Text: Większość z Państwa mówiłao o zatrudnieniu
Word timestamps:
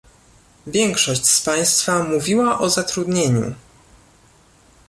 Większość 0.67 1.25
z 1.25 1.41
Państwa 1.41 2.03
mówiłao 2.03 2.59
o 2.59 2.69
zatrudnieniu 2.69 3.53